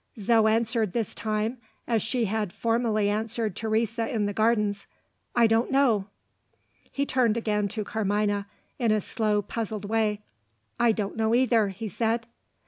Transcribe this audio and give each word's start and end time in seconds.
Zo 0.19 0.47
answered 0.47 0.93
this 0.93 1.13
time 1.13 1.59
as 1.87 2.01
she 2.01 2.25
had 2.25 2.51
formerly 2.51 3.07
answered 3.07 3.55
Teresa 3.55 4.09
in 4.11 4.25
the 4.25 4.33
Gardens. 4.33 4.87
"I 5.35 5.45
don't 5.45 5.69
know." 5.69 6.07
He 6.91 7.05
turned 7.05 7.37
again 7.37 7.67
to 7.67 7.83
Carmina, 7.83 8.47
in 8.79 8.91
a 8.91 8.99
slow, 8.99 9.43
puzzled 9.43 9.85
way. 9.85 10.23
"I 10.79 10.91
don't 10.91 11.15
know 11.17 11.35
either," 11.35 11.67
he 11.67 11.87
said. 11.87 12.25